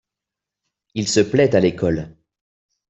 [0.95, 2.15] Il se plait à l'école?